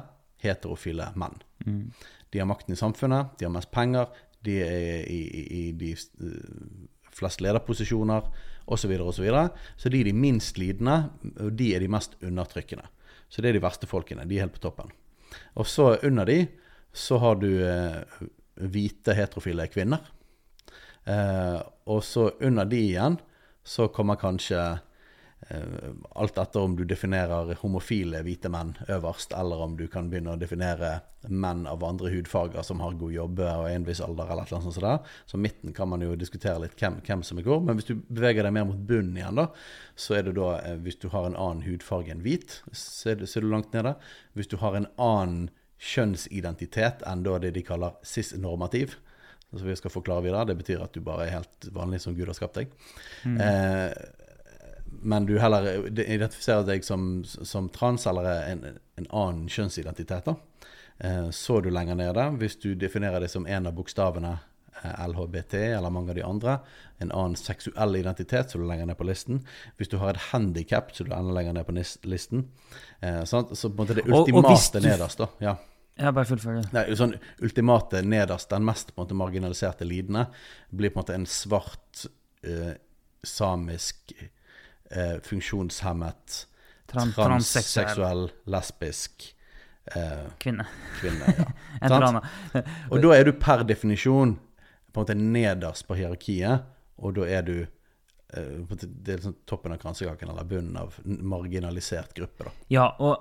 heterofile 0.41 1.12
menn. 1.19 1.38
De 2.33 2.41
har 2.41 2.50
makten 2.50 2.75
i 2.75 2.79
samfunnet, 2.79 3.38
de 3.39 3.47
har 3.47 3.53
mest 3.53 3.71
penger, 3.73 4.09
de 4.45 4.57
er 4.62 5.06
i, 5.09 5.21
i, 5.23 5.44
i 5.59 5.63
de 5.77 5.94
eh, 5.95 6.83
flest 7.15 7.41
lederposisjoner 7.41 8.27
osv. 8.65 8.81
Så, 8.81 8.89
videre, 8.89 9.07
og 9.07 9.13
så, 9.13 9.23
videre. 9.23 9.50
så 9.77 9.89
de 9.89 10.01
er 10.01 10.09
de 10.09 10.13
minst 10.17 10.57
lidende, 10.57 10.97
og 11.39 11.53
de 11.57 11.71
er 11.75 11.83
de 11.83 11.89
mest 11.91 12.17
undertrykkende. 12.25 12.88
Så 13.29 13.41
det 13.41 13.51
er 13.51 13.57
de 13.57 13.63
verste 13.63 13.89
folkene. 13.89 14.25
De 14.25 14.38
er 14.38 14.45
helt 14.45 14.56
på 14.57 14.63
toppen. 14.63 14.91
Og 15.56 15.67
så 15.69 15.95
under 16.06 16.25
de 16.25 16.39
så 16.95 17.17
har 17.21 17.38
du 17.41 17.50
eh, 17.65 18.19
hvite, 18.72 19.15
heterofile 19.17 19.67
kvinner. 19.72 20.05
Eh, 21.05 21.62
og 21.91 22.03
så 22.05 22.29
under 22.41 22.65
de 22.69 22.81
igjen 22.81 23.17
så 23.65 23.89
kommer 23.93 24.19
kanskje 24.22 24.62
alt 26.15 26.38
etter 26.42 26.63
om 26.63 26.74
du 26.75 26.86
definerer 26.89 27.51
homofile 27.60 28.24
hvite 28.25 28.50
menn 28.50 28.72
øverst, 28.89 29.34
eller 29.38 29.60
om 29.62 29.75
du 29.77 29.86
kan 29.92 30.08
begynne 30.10 30.34
å 30.34 30.39
definere 30.42 31.01
menn 31.30 31.65
av 31.70 31.84
andre 31.86 32.10
hudfarger 32.13 32.65
som 32.65 32.82
har 32.82 32.98
god 32.98 33.13
jobb 33.13 33.42
og 33.44 33.68
en 33.70 33.86
viss 33.86 34.01
alder, 34.01 34.32
eller 34.32 34.48
annet 34.48 34.65
sånt. 34.65 34.82
det. 34.82 34.96
Så 35.30 35.38
midten 35.42 35.74
kan 35.74 35.89
man 35.92 36.01
jo 36.01 36.15
diskutere 36.18 36.63
litt 36.63 36.74
hvem, 36.80 36.98
hvem 37.06 37.22
som 37.25 37.38
er 37.38 37.46
hvor. 37.46 37.62
Men 37.62 37.77
hvis 37.77 37.92
du 37.92 37.94
beveger 38.08 38.48
deg 38.48 38.56
mer 38.58 38.65
mot 38.72 38.82
bunnen 38.89 39.18
igjen, 39.20 39.38
da, 39.38 39.50
så 39.96 40.18
er 40.18 40.25
det 40.25 40.36
da 40.39 40.56
eh, 40.63 40.80
hvis 40.82 41.00
du 41.04 41.10
har 41.13 41.30
en 41.30 41.38
annen 41.38 41.65
hudfarge 41.68 42.13
enn 42.13 42.25
hvit, 42.25 42.60
så 42.72 43.13
er 43.13 43.22
du, 43.22 43.27
så 43.30 43.39
er 43.39 43.46
du 43.46 43.51
langt 43.54 43.75
nede. 43.77 43.96
Hvis 44.34 44.50
du 44.50 44.58
har 44.63 44.77
en 44.77 44.89
annen 44.98 45.50
kjønnsidentitet 45.86 47.04
enn 47.06 47.25
da 47.25 47.38
det 47.44 47.54
de 47.58 47.65
kaller 47.65 47.98
cis-normativ, 48.06 48.96
som 49.56 49.68
vi 49.68 49.75
skal 49.77 49.94
forklare 49.94 50.25
videre. 50.25 50.50
Det 50.50 50.58
betyr 50.60 50.84
at 50.84 50.96
du 50.96 51.04
bare 51.06 51.27
er 51.27 51.38
helt 51.38 51.68
vanlig 51.75 52.01
som 52.04 52.15
Gud 52.15 52.27
har 52.27 52.38
skapt 52.38 52.58
deg. 52.60 52.72
Eh, 53.24 53.92
men 55.02 55.25
du 55.25 55.38
heller 55.40 55.88
identifiserer 55.88 56.66
deg 56.68 56.84
som, 56.86 57.24
som 57.25 57.70
trans 57.70 58.08
eller 58.08 58.28
en, 58.52 58.66
en 58.96 59.08
annen 59.10 59.48
kjønnsidentitet, 59.52 60.25
da. 60.25 60.36
Eh, 60.98 61.30
så 61.30 61.62
du 61.62 61.70
lenger 61.70 61.96
nede. 62.00 62.30
Hvis 62.40 62.60
du 62.62 62.74
definerer 62.80 63.24
deg 63.24 63.32
som 63.32 63.48
en 63.48 63.68
av 63.68 63.75
bokstavene 63.75 64.34
eh, 64.82 65.06
LHBT 65.08 65.58
eller 65.75 65.94
mange 65.94 66.14
av 66.14 66.20
de 66.20 66.25
andre, 66.25 66.58
en 67.04 67.12
annen 67.12 67.36
seksuell 67.40 68.00
identitet, 68.00 68.52
så 68.52 68.62
du 68.62 68.66
lenger 68.68 68.90
ned 68.90 69.00
på 69.00 69.08
listen. 69.08 69.42
Hvis 69.78 69.92
du 69.92 69.98
har 70.02 70.16
et 70.16 70.30
handikap, 70.32 70.94
så 70.96 71.04
du 71.04 71.12
enda 71.12 71.36
lenger 71.36 71.58
ned 71.58 71.68
på 71.68 71.75
listen. 72.08 72.48
Eh. 73.02 73.24
Så 73.28 73.44
på 73.44 73.74
en 73.74 73.80
måte 73.84 73.98
det 74.00 74.08
ultimate 74.08 74.80
du- 74.80 74.88
nederst, 74.88 75.24
da. 75.24 75.32
Ja. 75.44 75.58
Ja, 75.96 76.12
bare 76.12 76.28
fullfør 76.28 76.58
det. 76.60 76.70
Nei, 76.75 76.90
sånn 77.00 77.14
ultimate 77.40 78.02
nederst, 78.04 78.50
den 78.52 78.66
mest 78.68 78.90
på 78.92 79.00
en 79.00 79.06
måte 79.06 79.16
marginaliserte 79.16 79.86
lidende, 79.88 80.25
blir 80.68 80.92
på 80.92 81.00
en 81.00 81.06
måte 81.06 81.16
en 81.16 81.28
svart, 81.30 82.02
uh, 82.44 82.74
samisk, 83.24 84.12
eh, 84.92 85.18
funksjonshemmet, 85.24 86.48
Tran- 86.92 87.13
transseksuell, 87.15 88.27
lesbisk 88.46 89.36
eh, 89.96 90.25
Kvinne. 90.39 90.65
kvinne. 91.00 91.46
Ja. 91.86 92.62
Og 92.89 93.01
da 93.04 93.13
er 93.15 93.27
du 93.27 93.34
per 93.38 93.63
definisjon 93.68 94.36
på 94.94 95.01
en 95.01 95.04
måte 95.04 95.15
nederst 95.18 95.88
på 95.88 95.98
hierarkiet, 96.00 96.63
og 96.98 97.15
da 97.18 97.25
er 97.27 97.42
du 97.44 97.56
eh, 97.62 98.62
Det 98.70 99.12
er 99.12 99.18
liksom 99.20 99.36
toppen 99.48 99.74
av 99.75 99.82
kransekaken, 99.82 100.30
eller 100.32 100.48
bunnen 100.48 100.77
av 100.80 100.96
marginalisert 101.04 102.13
gruppe, 102.15 102.48
da. 102.48 102.54
Ja, 102.70 102.88
og 103.06 103.18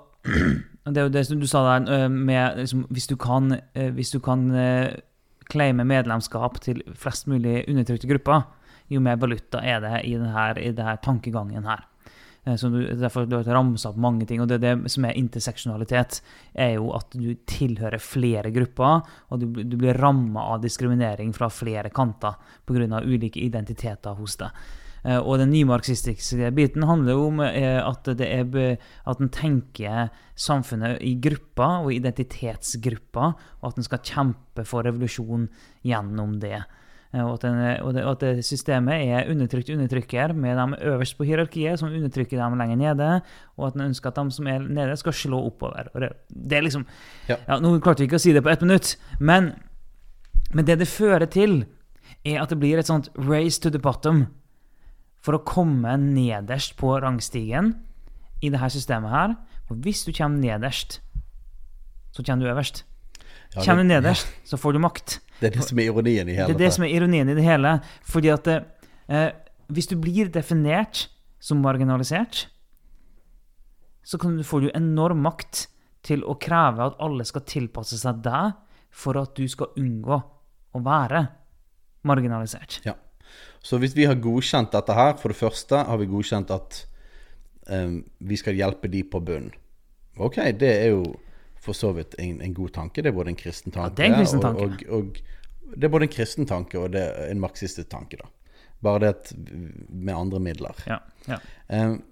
det 0.85 1.01
er 1.01 1.09
jo 1.09 1.13
det 1.13 1.25
som 1.27 1.41
du 1.41 1.47
sa 1.49 1.63
der, 1.67 2.05
øh, 2.05 2.11
med 2.11 2.57
liksom, 2.61 2.85
Hvis 2.89 3.07
du 3.07 3.15
kan, 3.15 3.59
øh, 3.75 3.93
hvis 3.93 4.09
du 4.11 4.19
kan 4.19 4.51
øh, 4.51 4.95
claime 5.51 5.83
medlemskap 5.85 6.61
til 6.61 6.81
flest 6.95 7.27
mulig 7.27 7.65
undertrykte 7.69 8.07
grupper, 8.09 8.41
jo 8.89 9.01
mer 9.01 9.17
valuta 9.21 9.61
er 9.63 9.81
det 9.83 9.99
i 10.05 10.15
denne, 10.17 10.47
denne 10.77 10.97
tankegangen 11.03 11.65
her. 11.65 11.85
Eh, 12.45 12.55
Så 12.55 12.69
du, 12.69 12.95
derfor 12.95 13.25
du 13.25 13.35
har 13.37 13.43
ramsa 13.43 13.89
opp 13.89 13.97
mange 13.97 14.25
ting. 14.25 14.41
og 14.41 14.47
det, 14.47 14.61
det 14.61 14.91
som 14.91 15.05
er 15.05 15.17
interseksjonalitet, 15.17 16.21
er 16.53 16.75
jo 16.77 16.93
at 16.93 17.09
du 17.11 17.33
tilhører 17.45 17.99
flere 17.99 18.51
grupper, 18.51 19.01
og 19.29 19.39
du, 19.39 19.63
du 19.63 19.77
blir 19.77 19.97
ramma 19.97 20.53
av 20.53 20.61
diskriminering 20.61 21.33
fra 21.33 21.49
flere 21.49 21.89
kanter 21.89 22.37
pga. 22.65 23.01
ulike 23.01 23.39
identiteter 23.41 24.13
hos 24.13 24.37
deg. 24.37 24.49
Eh, 25.03 25.17
Og 25.17 25.39
den 25.39 25.51
nymarxistiske 25.51 26.51
biten 26.51 26.83
handler 26.83 27.13
jo 27.13 27.27
om 27.27 27.41
eh, 27.41 27.81
at 27.81 28.05
det 28.05 28.29
er 28.29 28.77
at 29.05 29.19
en 29.19 29.29
tenker 29.29 30.09
samfunnet 30.35 31.01
i 31.01 31.15
grupper 31.15 31.85
og 31.85 31.93
identitetsgrupper, 31.93 33.33
og 33.61 33.69
at 33.69 33.77
en 33.77 33.83
skal 33.83 33.99
kjempe 34.03 34.65
for 34.65 34.83
revolusjon 34.83 35.49
gjennom 35.83 36.39
det. 36.39 36.65
Eh, 37.15 37.23
Og 37.23 37.33
at, 37.37 37.41
den, 37.45 37.59
og, 37.81 37.93
det, 37.95 38.03
og 38.03 38.11
at 38.17 38.23
det 38.25 38.45
systemet 38.45 39.07
er 39.07 39.29
undertrykt 39.31 39.69
undertrykker, 39.71 40.33
med 40.33 40.57
dem 40.59 40.75
øverst 40.81 41.17
på 41.17 41.23
hierarkiet 41.23 41.79
som 41.79 41.93
undertrykker 41.93 42.37
dem 42.41 42.57
lenger 42.59 42.75
nede, 42.75 43.21
og 43.57 43.67
at 43.67 43.77
en 43.77 43.85
ønsker 43.87 44.11
at 44.11 44.19
de 44.19 44.31
som 44.31 44.47
er 44.51 44.59
nede, 44.59 44.97
skal 44.97 45.13
slå 45.13 45.39
oppover. 45.47 45.87
Og 45.93 46.01
det, 46.01 46.09
det 46.29 46.57
er 46.57 46.65
liksom 46.67 46.85
Ja. 47.29 47.37
ja, 47.47 47.59
Nå 47.59 47.79
klarte 47.79 48.03
vi 48.03 48.09
ikke 48.09 48.19
å 48.19 48.25
si 48.25 48.33
det 48.35 48.43
på 48.43 48.51
ett 48.51 48.61
minutt, 48.61 48.97
men, 49.19 49.53
men 50.53 50.65
det 50.65 50.79
det 50.79 50.87
fører 50.91 51.25
til, 51.25 51.65
er 52.25 52.41
at 52.41 52.49
det 52.49 52.59
blir 52.59 52.77
et 52.77 52.89
sånt 52.89 53.09
race 53.17 53.61
to 53.61 53.69
the 53.69 53.79
bottom 53.79 54.27
for 55.21 55.37
å 55.37 55.43
komme 55.45 55.95
nederst 55.97 56.75
på 56.77 56.99
rangstigen 57.01 57.75
i 58.41 58.49
dette 58.49 58.69
systemet 58.75 59.09
her. 59.09 59.35
For 59.67 59.75
hvis 59.81 60.03
du 60.05 60.11
kommer 60.13 60.37
nederst, 60.37 60.99
så 62.11 62.23
kommer 62.23 62.45
du 62.45 62.51
øverst. 62.51 62.83
Kommer 63.55 63.85
du 63.85 63.89
nederst, 63.89 64.27
så 64.43 64.59
får 64.59 64.75
du 64.75 64.81
makt. 64.83 65.19
det 65.39 65.51
er 65.51 65.57
det 65.57 65.67
som 65.67 65.79
er 65.79 65.89
ironien 65.89 66.29
i 66.29 66.35
hele 66.35 66.47
Det 66.49 66.55
er 66.57 66.63
det 66.65 66.73
som 66.75 66.83
er 66.83 66.91
ironien 66.95 67.29
i 67.29 67.35
det 67.37 67.45
hele. 67.45 67.77
Fordi 68.03 68.31
at 68.33 68.49
eh, 68.51 69.29
hvis 69.71 69.87
du 69.91 69.95
blir 69.99 70.31
definert 70.33 71.07
som 71.39 71.61
marginalisert, 71.63 72.47
så 74.05 74.19
kan 74.21 74.37
du, 74.37 74.43
får 74.43 74.65
du 74.65 74.69
enorm 74.75 75.23
makt 75.25 75.67
til 76.05 76.21
å 76.27 76.37
kreve 76.41 76.85
at 76.85 76.99
alle 77.01 77.25
skal 77.25 77.45
tilpasse 77.49 77.97
seg 78.01 78.21
deg 78.25 78.53
for 78.95 79.17
at 79.19 79.33
du 79.37 79.47
skal 79.49 79.73
unngå 79.79 80.19
å 80.75 80.81
være 80.85 81.25
marginalisert. 82.05 82.81
Ja. 82.85 82.93
Så 83.65 83.79
hvis 83.81 83.95
vi 83.97 84.05
har 84.05 84.19
godkjent 84.21 84.75
dette 84.75 84.93
her, 84.93 85.15
for 85.17 85.33
det 85.33 85.39
første 85.39 85.81
har 85.87 85.97
vi 85.97 86.09
godkjent 86.09 86.53
at 86.53 86.83
um, 87.71 88.03
vi 88.21 88.37
skal 88.37 88.57
hjelpe 88.57 88.91
de 88.93 89.01
på 89.09 89.21
bunnen. 89.25 89.53
Ok, 90.21 90.37
det 90.59 90.69
er 90.69 90.93
jo 90.93 91.01
for 91.65 91.77
så 91.77 91.91
vidt 91.97 92.17
en, 92.21 92.39
en 92.45 92.55
god 92.55 92.73
tanke. 92.77 93.01
Det 93.01 93.11
er 93.11 93.17
både 93.17 93.33
en 93.33 93.39
kristen 93.39 93.73
tanke, 93.73 94.01
er 94.01 94.11
en 94.11 94.19
kristen 94.19 94.43
tanke. 94.43 94.65
Og, 94.65 94.87
og, 94.89 95.21
og 95.69 95.75
det 95.75 95.87
er 95.87 95.93
både 95.93 96.07
en 96.07 96.15
kristen 96.15 96.49
tanke 96.49 96.79
og 96.79 96.91
det 96.95 97.03
er 97.03 97.31
en 97.31 97.41
marxistisk 97.41 97.89
tanke, 97.91 98.21
da. 98.21 98.29
Bare 98.85 99.01
det 99.01 99.13
at 99.13 99.31
med 99.89 100.13
andre 100.13 100.41
midler. 100.43 100.83
Ja, 100.85 100.99
ja. 101.29 101.39
Um, 101.71 102.03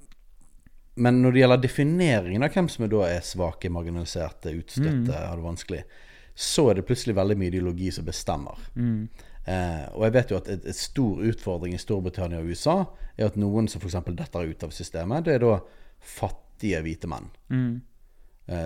men 0.96 1.22
når 1.24 1.34
det 1.34 1.42
gjelder 1.42 1.62
defineringen 1.62 2.46
av 2.46 2.54
hvem 2.54 2.68
som 2.70 2.86
da 2.90 3.06
er 3.10 3.24
svake, 3.26 3.70
marginaliserte, 3.74 4.54
utstøtte, 4.60 5.14
har 5.14 5.40
det 5.40 5.46
vanskelig, 5.46 5.80
så 6.34 6.68
er 6.70 6.78
det 6.78 6.86
plutselig 6.86 7.16
veldig 7.18 7.38
mye 7.40 7.50
ideologi 7.50 7.90
som 7.94 8.06
bestemmer. 8.06 8.62
Eh, 9.44 9.86
og 9.92 10.06
jeg 10.06 10.14
vet 10.16 10.32
jo 10.32 10.38
at 10.40 10.52
et, 10.54 10.68
et 10.70 10.78
stor 10.78 11.24
utfordring 11.32 11.74
i 11.76 11.82
Storbritannia 11.82 12.40
og 12.40 12.54
USA 12.54 12.78
er 13.18 13.28
at 13.28 13.40
noen 13.42 13.68
som 13.72 13.82
f.eks. 13.82 13.98
detter 14.14 14.54
ut 14.54 14.68
av 14.68 14.76
systemet, 14.76 15.26
det 15.26 15.36
er 15.36 15.44
da 15.44 15.58
fattige 16.14 16.84
hvite 16.86 17.10
menn. 17.12 17.28
Eh, 17.50 17.74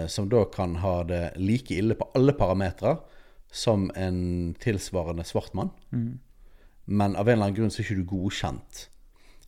som 0.10 0.25
da 0.29 0.39
kan 0.50 0.75
ha 0.81 1.03
det 1.05 1.36
like 1.38 1.75
ille 1.75 1.93
på 1.93 2.07
alle 2.17 2.34
parametere 2.34 2.96
som 3.53 3.91
en 3.96 4.55
tilsvarende 4.60 5.24
svart 5.24 5.53
mann. 5.53 5.69
Men 6.86 7.15
av 7.15 7.27
en 7.27 7.34
eller 7.34 7.50
annen 7.50 7.57
grunn 7.60 7.72
så 7.72 7.81
er 7.81 7.86
ikke 7.86 8.00
du 8.00 8.10
godkjent. 8.10 8.88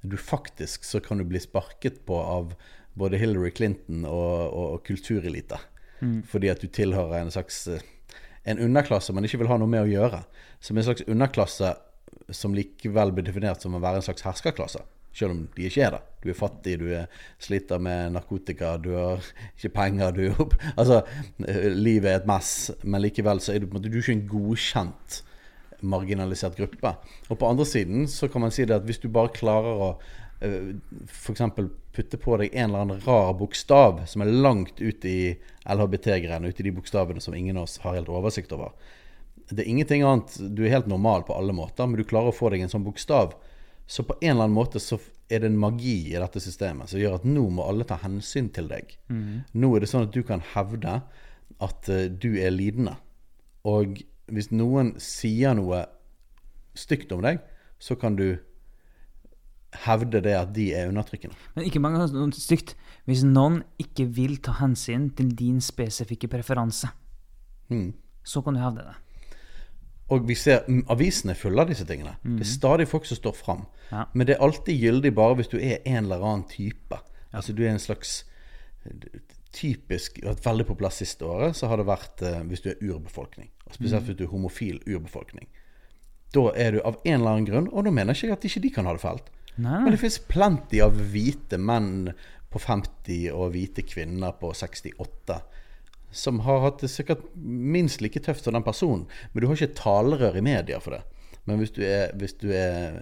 Du 0.01 0.17
faktisk 0.21 0.85
så 0.85 1.01
kan 1.03 1.17
du 1.17 1.25
bli 1.25 1.39
sparket 1.41 2.03
på 2.05 2.19
av 2.21 2.53
både 2.93 3.17
Hillary 3.17 3.51
Clinton 3.51 4.05
og, 4.05 4.53
og, 4.53 4.65
og 4.75 4.83
kulturelite. 4.87 5.59
Fordi 6.29 6.51
at 6.51 6.61
du 6.61 6.67
tilhører 6.67 7.19
en 7.19 7.31
slags 7.31 7.67
eh, 7.67 7.83
en 8.43 8.59
underklasse 8.59 9.13
man 9.13 9.25
ikke 9.27 9.41
vil 9.41 9.51
ha 9.51 9.57
noe 9.59 9.69
med 9.69 9.83
å 9.83 9.89
gjøre. 9.89 10.23
Som 10.63 10.79
en 10.79 10.87
slags 10.87 11.05
underklasse 11.07 11.73
som 12.35 12.55
likevel 12.55 13.13
blir 13.15 13.27
definert 13.27 13.61
som 13.63 13.75
å 13.75 13.81
være 13.83 14.01
en 14.01 14.05
slags 14.05 14.25
herskerklasse. 14.25 14.81
Selv 15.19 15.35
om 15.35 15.41
de 15.55 15.67
ikke 15.67 15.83
er 15.83 15.97
det. 15.97 16.03
Du 16.23 16.29
er 16.31 16.37
fattig, 16.37 16.75
du 16.81 16.85
er, 16.95 17.07
sliter 17.39 17.79
med 17.83 18.13
narkotika, 18.15 18.73
du 18.79 18.93
har 18.95 19.23
ikke 19.55 19.73
penger, 19.75 20.15
du 20.15 20.53
Altså, 20.79 21.01
eh, 21.47 21.67
livet 21.75 22.11
er 22.11 22.21
et 22.21 22.29
mess, 22.29 22.71
men 22.83 23.03
likevel 23.03 23.43
så 23.43 23.53
er 23.53 23.59
du 23.59 23.67
på 23.67 23.75
en 23.75 23.81
måte 23.81 23.91
Du 23.91 23.99
er 23.99 24.03
ikke 24.03 24.17
en 24.17 24.29
godkjent 24.31 25.23
marginalisert 25.81 26.57
gruppe. 26.59 26.93
Og 27.29 27.39
på 27.39 27.47
andre 27.47 27.65
siden 27.65 28.07
så 28.11 28.27
kan 28.27 28.43
man 28.43 28.51
si 28.51 28.65
det 28.67 28.75
at 28.75 28.87
hvis 28.87 28.99
du 28.99 29.09
bare 29.11 29.31
klarer 29.35 29.83
å 29.83 29.89
uh, 29.95 30.71
f.eks. 31.07 31.45
putte 31.95 32.19
på 32.21 32.37
deg 32.41 32.53
en 32.53 32.69
eller 32.69 32.85
annen 32.85 33.03
rar 33.05 33.33
bokstav 33.39 34.03
som 34.09 34.23
er 34.23 34.33
langt 34.33 34.81
ut 34.81 35.05
i 35.07 35.35
LHBT-greiene, 35.65 36.51
ut 36.51 36.59
i 36.59 36.67
de 36.67 36.75
bokstavene 36.75 37.23
som 37.23 37.35
ingen 37.35 37.57
av 37.57 37.67
oss 37.67 37.79
har 37.83 37.95
helt 37.95 38.11
oversikt 38.11 38.53
over. 38.55 38.75
Det 39.49 39.63
er 39.63 39.71
ingenting 39.71 40.03
annet 40.05 40.35
Du 40.53 40.61
er 40.61 40.75
helt 40.75 40.89
normal 40.89 41.23
på 41.25 41.33
alle 41.33 41.55
måter, 41.55 41.87
men 41.87 41.97
du 41.97 42.07
klarer 42.07 42.29
å 42.29 42.35
få 42.35 42.51
deg 42.53 42.61
en 42.63 42.71
sånn 42.71 42.85
bokstav. 42.85 43.33
Så 43.89 44.03
på 44.05 44.15
en 44.21 44.35
eller 44.35 44.45
annen 44.45 44.57
måte 44.57 44.77
så 44.83 44.99
er 45.29 45.41
det 45.41 45.49
en 45.49 45.57
magi 45.61 45.95
i 46.11 46.17
dette 46.21 46.41
systemet 46.41 46.89
som 46.91 46.99
gjør 47.01 47.15
at 47.19 47.25
nå 47.25 47.47
må 47.53 47.65
alle 47.65 47.85
ta 47.89 47.97
hensyn 48.03 48.51
til 48.53 48.67
deg. 48.69 48.91
Nå 49.09 49.69
er 49.75 49.81
det 49.83 49.89
sånn 49.89 50.05
at 50.07 50.13
du 50.13 50.21
kan 50.25 50.43
hevde 50.53 50.99
at 51.59 51.89
eh, 51.89 52.05
du 52.09 52.35
er 52.37 52.53
lidende. 52.53 52.95
Og 53.65 53.97
hvis 54.29 54.51
noen 54.53 54.93
sier 55.01 55.57
noe 55.57 55.83
stygt 56.77 57.11
om 57.15 57.23
deg, 57.25 57.41
så 57.81 57.97
kan 57.97 58.15
du 58.19 58.37
hevde 59.85 60.21
det 60.25 60.33
at 60.37 60.53
de 60.55 60.69
er 60.73 60.89
undertrykkende. 60.89 61.35
Men 61.55 61.65
ikke 61.69 61.81
mange 61.81 61.99
ganger 62.01 62.15
noe 62.29 62.37
stygt. 62.41 62.75
Hvis 63.09 63.21
noen 63.25 63.61
ikke 63.81 64.05
vil 64.17 64.37
ta 64.45 64.55
hensyn 64.61 65.09
til 65.17 65.33
din 65.37 65.59
spesifikke 65.61 66.29
preferanse, 66.31 66.89
Mm. 67.69 67.93
så 68.25 68.41
kan 68.41 68.55
du 68.55 68.59
hevde 68.59 68.81
det. 68.81 68.95
Og 70.09 70.25
vi 70.27 70.35
ser 70.37 70.65
mm, 70.67 70.83
avisene 70.89 71.35
er 71.35 71.39
fulle 71.39 71.61
av 71.61 71.69
disse 71.69 71.85
tingene. 71.87 72.15
Det 72.23 72.45
er 72.45 72.49
stadig 72.49 72.87
folk 72.89 73.05
som 73.05 73.19
står 73.19 73.35
fram. 73.37 73.65
Ja. 73.91 74.07
Men 74.13 74.27
det 74.27 74.35
er 74.35 74.45
alltid 74.45 74.81
gyldig 74.81 75.13
bare 75.17 75.37
hvis 75.39 75.51
du 75.51 75.57
er 75.59 75.83
en 75.83 76.03
eller 76.03 76.23
annen 76.25 76.47
type. 76.49 76.97
Altså 77.29 77.53
du 77.53 77.63
er 77.65 77.73
en 77.73 77.81
slags 77.81 78.23
eh, 78.85 79.21
typisk 79.55 80.19
veldig 80.45 80.65
populært 80.69 80.97
siste 80.97 81.25
året 81.25 81.57
så 81.57 81.69
har 81.69 81.81
det 81.81 81.87
vært 81.89 82.23
eh, 82.25 82.41
hvis 82.49 82.65
du 82.65 82.71
er 82.73 82.81
urbefolkning. 82.81 83.51
Og 83.67 83.77
spesielt 83.77 84.09
hvis 84.09 84.17
du 84.17 84.25
er 84.25 84.33
homofil 84.33 84.81
urbefolkning. 84.87 85.49
Da 86.33 86.49
er 86.53 86.75
du 86.75 86.81
av 86.85 86.99
en 87.03 87.15
eller 87.15 87.35
annen 87.35 87.47
grunn, 87.47 87.69
og 87.73 87.85
da 87.85 87.93
mener 87.93 88.13
jeg 88.13 88.29
ikke 88.29 88.37
at 88.37 88.49
ikke 88.49 88.65
de 88.65 88.73
kan 88.73 88.89
ha 88.89 88.93
det 88.93 89.01
fælt. 89.01 89.31
Nei, 89.59 89.79
Men 89.83 89.93
det 89.93 89.99
finnes 89.99 90.19
plenty 90.29 90.81
av 90.83 90.97
hvite 91.13 91.57
menn 91.59 92.11
på 92.49 92.61
50 92.61 93.33
og 93.33 93.51
hvite 93.53 93.83
kvinner 93.85 94.35
på 94.39 94.53
68 94.55 95.39
som 96.11 96.41
har 96.45 96.63
hatt 96.63 96.83
det 96.83 96.89
sikkert 96.91 97.23
minst 97.35 98.01
like 98.01 98.19
tøft 98.25 98.45
som 98.45 98.55
den 98.55 98.65
personen. 98.65 99.05
Men 99.33 99.41
du 99.41 99.47
har 99.47 99.57
ikke 99.57 99.77
talerør 99.77 100.39
i 100.39 100.45
media 100.45 100.79
for 100.83 100.97
det. 100.97 101.03
Men 101.45 101.61
hvis 101.61 101.73
du 101.75 101.81
er, 101.85 102.11
hvis 102.19 102.35
du 102.41 102.49
er 102.53 102.99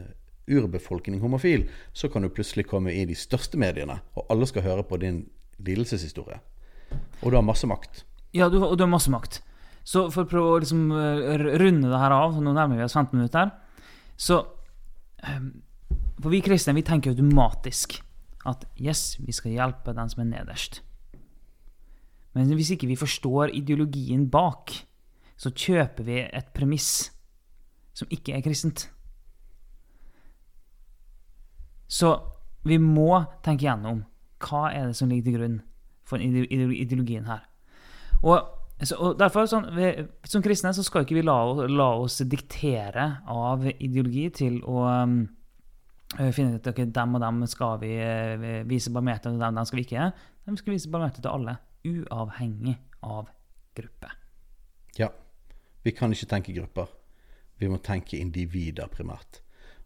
urbefolkning 0.48 1.22
homofil, 1.22 1.68
så 1.94 2.10
kan 2.10 2.24
du 2.24 2.32
plutselig 2.32 2.68
komme 2.70 2.94
i 2.96 3.04
de 3.08 3.16
største 3.16 3.60
mediene, 3.60 4.00
og 4.16 4.28
alle 4.32 4.48
skal 4.48 4.64
høre 4.64 4.86
på 4.88 5.00
din 5.02 5.26
lidelseshistorie. 5.60 6.40
Og 7.22 7.32
du 7.32 7.36
har 7.36 7.44
masse 7.44 7.68
makt. 7.68 8.06
Ja, 8.36 8.48
du, 8.50 8.60
du 8.60 8.84
har 8.84 8.92
masse 8.92 9.12
makt. 9.12 9.42
Så 9.88 10.08
for 10.12 10.26
å 10.26 10.30
prøve 10.30 10.52
å 10.52 10.60
liksom 10.62 10.90
eh, 10.92 11.46
runde 11.60 11.88
det 11.88 12.02
her 12.02 12.16
av, 12.16 12.36
nå 12.44 12.54
nærmer 12.56 12.80
vi 12.80 12.86
oss 12.88 12.96
15 12.96 13.16
minutter, 13.16 13.54
så 14.18 14.42
ehm, 15.24 15.64
For 16.18 16.34
vi 16.34 16.40
kristne 16.42 16.74
vi 16.74 16.82
tenker 16.82 17.14
automatisk 17.14 18.00
at 18.50 18.64
yes, 18.82 19.20
vi 19.22 19.36
skal 19.36 19.54
hjelpe 19.54 19.94
den 19.94 20.10
som 20.10 20.24
er 20.24 20.30
nederst. 20.32 20.80
Men 22.38 22.54
hvis 22.54 22.76
ikke 22.76 22.90
vi 22.90 23.00
forstår 23.00 23.56
ideologien 23.58 24.28
bak, 24.30 24.76
så 25.38 25.50
kjøper 25.54 26.06
vi 26.06 26.20
et 26.26 26.54
premiss 26.54 27.10
som 27.98 28.10
ikke 28.14 28.36
er 28.38 28.44
kristent. 28.46 28.88
Så 31.88 32.12
vi 32.68 32.78
må 32.82 33.24
tenke 33.46 33.66
gjennom 33.66 34.04
hva 34.44 34.68
er 34.70 34.90
det 34.90 34.98
som 35.00 35.10
ligger 35.10 35.32
til 35.32 35.38
grunn 35.40 35.58
for 36.08 36.22
ide- 36.22 36.46
ide- 36.54 36.78
ideologien 36.78 37.26
her. 37.26 37.46
Og, 38.22 38.38
og 39.00 39.18
derfor, 39.20 39.46
sånn, 39.50 39.68
vi, 39.76 39.90
Som 40.26 40.44
kristne 40.46 40.72
så 40.74 40.84
skal 40.86 41.06
ikke 41.06 41.20
vi 41.20 41.26
la, 41.26 41.38
la 41.70 41.90
oss 42.02 42.20
diktere 42.26 43.08
av 43.30 43.66
ideologi 43.72 44.28
til 44.34 44.60
å 44.66 44.84
um, 44.86 45.20
finne 46.18 46.58
ut 46.58 46.62
at 46.62 46.72
okay, 46.74 46.90
dem 46.94 47.18
og 47.18 47.24
dem 47.24 47.46
skal 47.50 47.78
vi 47.82 47.94
eh, 48.02 48.64
vise 48.68 48.94
barmhjertighet 48.94 49.38
til, 49.38 49.42
dem, 49.44 49.58
dem 49.60 49.70
skal 49.70 49.80
vi 49.82 49.88
ikke. 49.88 50.12
De 50.48 50.58
skal 50.62 50.76
vise 50.76 50.92
barmhjertighet 50.94 51.26
til 51.28 51.34
alle, 51.34 51.58
uavhengig 51.88 52.76
av 53.02 53.30
gruppe. 53.78 54.12
Ja. 54.98 55.12
Vi 55.84 55.94
kan 55.96 56.14
ikke 56.14 56.30
tenke 56.30 56.56
grupper. 56.56 56.92
Vi 57.58 57.70
må 57.72 57.80
tenke 57.84 58.20
individer 58.20 58.90
primært. 58.92 59.42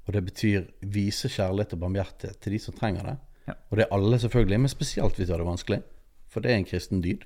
Og 0.07 0.15
det 0.15 0.23
betyr 0.25 0.67
vise 0.81 1.29
kjærlighet 1.29 1.75
og 1.75 1.83
barmhjertighet 1.83 2.39
til 2.41 2.55
de 2.55 2.59
som 2.59 2.75
trenger 2.77 3.07
det. 3.07 3.17
Ja. 3.47 3.55
Og 3.69 3.77
det 3.77 3.85
er 3.85 3.95
alle, 3.95 4.19
selvfølgelig, 4.19 4.59
men 4.59 4.71
spesielt 4.71 5.17
hvis 5.17 5.29
du 5.29 5.33
har 5.33 5.43
det 5.43 5.49
vanskelig. 5.49 5.81
For 6.31 6.43
det 6.43 6.51
er 6.51 6.61
en 6.61 6.67
kristen 6.67 7.03
dyd. 7.03 7.25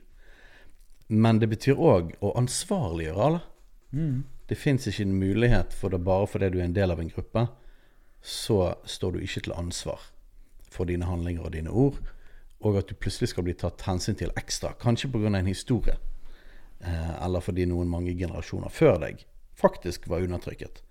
Men 1.08 1.40
det 1.40 1.50
betyr 1.52 1.78
òg 1.78 2.16
å 2.26 2.34
ansvarliggjøre 2.40 3.28
alle. 3.30 3.44
Det 4.50 4.58
fins 4.58 4.88
ikke 4.88 5.06
en 5.06 5.20
mulighet 5.20 5.74
for 5.74 5.94
det 5.94 6.04
bare 6.06 6.28
fordi 6.28 6.50
du 6.54 6.60
er 6.60 6.68
en 6.68 6.76
del 6.76 6.92
av 6.92 7.00
en 7.02 7.10
gruppe, 7.10 7.48
så 8.22 8.76
står 8.86 9.16
du 9.16 9.24
ikke 9.24 9.46
til 9.46 9.56
ansvar 9.56 10.02
for 10.70 10.90
dine 10.90 11.06
handlinger 11.06 11.46
og 11.46 11.54
dine 11.54 11.72
ord, 11.72 11.98
og 12.66 12.80
at 12.80 12.90
du 12.90 12.96
plutselig 12.98 13.30
skal 13.32 13.46
bli 13.46 13.54
tatt 13.54 13.84
hensyn 13.86 14.18
til 14.18 14.32
ekstra, 14.36 14.74
kanskje 14.82 15.12
pga. 15.14 15.28
en 15.38 15.46
historie, 15.46 15.96
eh, 16.82 17.24
eller 17.26 17.40
fordi 17.46 17.66
noen 17.70 17.88
mange 17.92 18.16
generasjoner 18.18 18.70
før 18.74 18.98
deg 19.06 19.24
faktisk 19.56 20.08
var 20.10 20.26
undertrykket. 20.26 20.82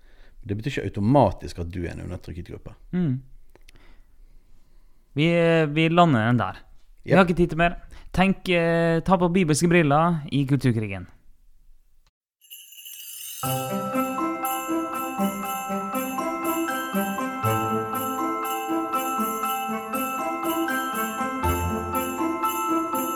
Det 0.45 0.55
betyr 0.57 0.71
ikke 0.71 0.85
automatisk 0.89 1.59
at 1.59 1.71
du 1.73 1.83
er 1.83 1.91
en 1.91 2.01
undertrykket 2.05 2.47
gruppe. 2.47 2.73
Vi, 5.15 5.27
vi 5.73 5.87
lander 5.89 6.27
den 6.27 6.37
der. 6.39 6.61
Vi 7.03 7.11
Ja. 7.11 7.17
har 7.17 7.25
ikke 7.25 7.37
tid 7.37 7.49
til 7.49 7.57
mer. 7.57 7.75
Tenk, 8.13 8.47
eh, 8.49 8.99
ta 9.01 9.17
på 9.17 9.29
bibelske 9.33 9.67
briller 9.67 10.21
i 10.31 10.45
kulturkrigen. 10.45 11.07